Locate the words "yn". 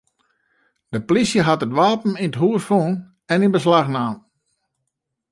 2.23-2.27, 3.45-3.55